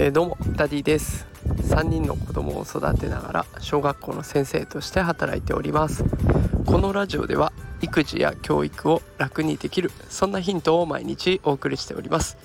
[0.00, 1.26] えー、どうもダディです。
[1.44, 6.04] 3人の子供を育てながら小学校の先生として働いております。
[6.66, 12.36] このラジオでは育児や教育を楽にできるそんなヒントを毎日お送りしております。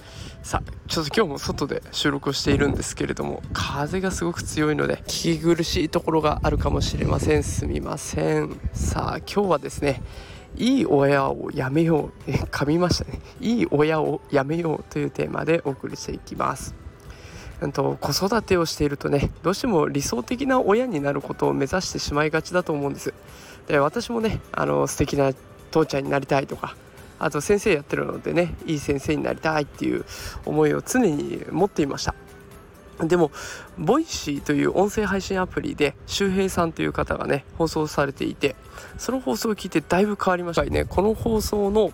[0.41, 7.44] さあちょっと今日も外で収録をしているんですけれども風がすごく強いので聞き苦しいところがあるかもしれません。
[7.44, 8.60] すみません。
[8.73, 10.02] さあ今日はですね
[10.55, 13.19] いい親をやめよう噛みましたね。
[13.41, 16.75] いい親をやめようというテーマでお送りしていきます。
[17.73, 23.14] と子育てをしているとねどうしても理想的な親になることを目指してしまいがちだと思うんです。
[23.68, 25.31] で私もねあの素敵な
[25.71, 26.75] 父ちゃんになりたいとか
[27.20, 30.04] あと先生やってるのでねいい先生になりたいっていう
[30.45, 32.16] 思いを常に持っていました。
[33.00, 33.31] でも
[33.78, 38.56] Voicy という音声配信アプリで周平さんという方がね放送されていて
[38.97, 40.64] その放送を聞いてだいぶ変わりました。
[40.64, 41.92] ねこの放送の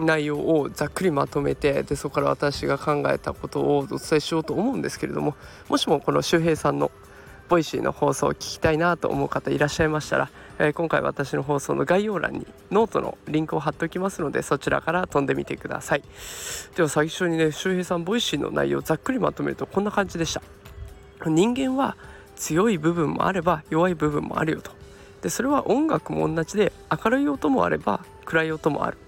[0.00, 5.34] 内容をざっくりまとめてでそこから私が考えたことをお伝えしようと思うんですけれども
[5.68, 6.90] もしもこの周平さんの
[7.48, 16.02] Voicy の放送を聞きたいなと思う方いらっしゃいましたら、えー、今回私の放送の概要欄にノートのリンクを貼っておきますのでそちらから飛んでみてください。
[16.76, 20.42] では最初にね周平さん Voicy の内容をざっくりまとめるとこんな感じでした。
[21.26, 21.96] 人間は
[22.36, 24.70] 強い部分もあれば弱い部分もあるよと。
[25.22, 28.98] でそれは音楽も同じで明るい音もあれば暗い音もある。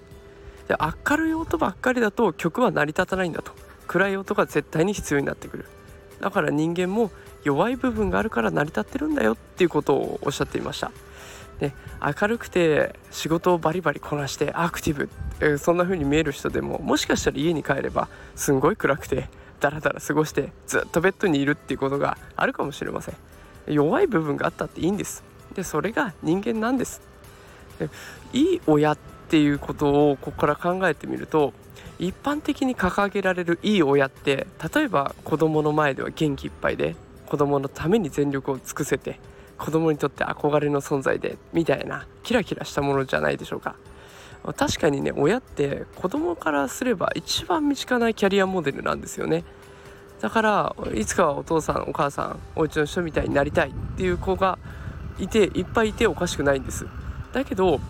[0.67, 3.53] で明るい音ばっかりだと曲は成り立たないんだと。
[3.87, 5.67] 暗い音が絶対に必要になってくる。
[6.21, 7.11] だから人間も
[7.45, 10.91] 弱い部分があるから成り立ってるんだよっていうことをおっしゃっていました。
[11.59, 15.11] で明るくて仕事をバリバリこなしてアクティブ、
[15.41, 19.29] えー、そんな風に見える人でももしかしたら家に帰ればすんごい暗くて
[19.61, 23.17] ダラダラ過ごしてずっとベッドにいるっていうことがあるかもしれません。
[23.67, 25.23] 弱い部分があったっていいんです。
[25.55, 27.03] でそれが人間なんです。
[27.79, 27.91] で
[28.33, 28.99] いい親っ
[29.31, 31.53] っていうことをここから考えてみると
[32.01, 39.21] 一般的に掲げられるいい親って例えば子供の前では元気いっぱいで子供のために全力を尽くせて
[39.57, 43.77] 子供にとって憧れの存在でみたいなキラキラしたものじゃないでしょうか。
[44.57, 49.45] 確かにね親って子供からすれば一番身近なキャリアモデルなんですよね。
[50.21, 54.59] だからいつかはお父さんお母さんお家の人みたいになりたいっていう子が
[55.21, 56.87] いていっぱいいておかしくないんです。
[57.33, 57.81] だけど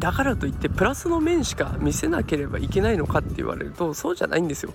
[0.00, 4.72] だからといってプラスの面しか見せなければいけないのかって言われるとそうじゃないんですよ。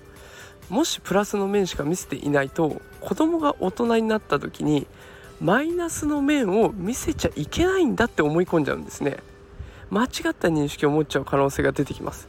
[0.70, 4.86] もしプラスの面しか見せていないと子供が大人になった時に
[5.40, 9.18] マイナスの面を見せちゃいけないんだって思い込んじゃうんですね。
[9.90, 12.28] 間違った認識を持っちゃう可能性が出てきます。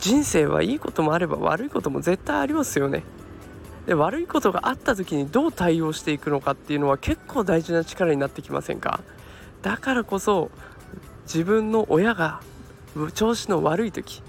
[0.00, 3.04] 人生はいいこともあれば悪いことも絶対ありますよね。
[3.86, 9.00] で悪いことがあった時にどう対応していくのかっていうのは結構大事な力になってきませんか？
[9.62, 10.50] だからこそ
[11.24, 12.40] 自分の親が
[13.14, 14.22] 調子の悪い時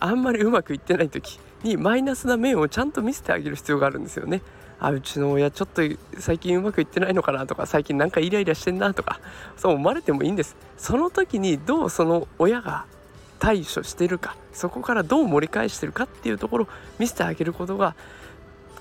[0.00, 4.42] あんまりうまくいってない時にマイナスな面をちゃんと見せてあげる必要があるんですよね。
[4.80, 5.82] あうちの親ちょっと
[6.18, 9.20] 最近うまくいってないのかなとか最近なんかイライラしてんなとか
[9.56, 12.84] そう思われてもいいんですその時にどうその親が
[13.38, 16.68] 対処してるかそこからどう盛り返してるかっていうところを
[16.98, 17.94] 見せてあげることが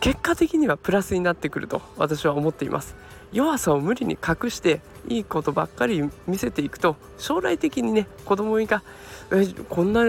[0.04, 2.94] 結果的にはプラスになってくると私は思っています。
[3.32, 8.84] 弱さを無理に隠していいことばっかり見せていくと将来的にね子供が
[9.32, 10.04] えこんな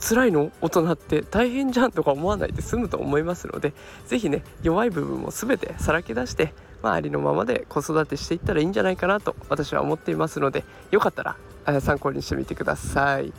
[0.00, 3.74] 辛いの大人って大変じゃんとか思わないで済むと思いますので
[4.08, 11.36] 是非ね弱い部分も全てさらけ出してまあ、ありのままで子育てしていったらいいんじゃないかなと私は思っていますのでよかったら
[11.80, 13.32] 参考にしてみてください。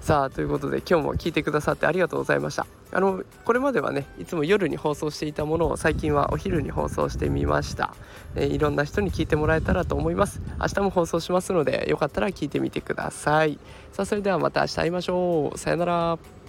[0.00, 2.66] さあということで今日も聞いてくださってありがとうございました。
[2.92, 7.94] あのこれまではねいつも夜に放送していたものを最近はお昼に放送してみました、
[8.36, 10.40] えいろんな人に聞いてもらえたらと思います。
[10.60, 13.58] 明日も放送しますのでよかったら聞いてみてください。
[13.92, 15.58] さあそれではまた明日会いましょう。
[15.58, 16.41] さよなら。